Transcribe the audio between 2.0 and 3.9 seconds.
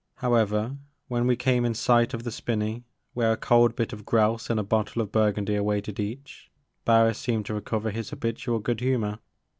of the spinney where a cold